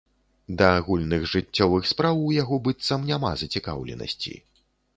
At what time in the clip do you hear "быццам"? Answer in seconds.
2.69-3.05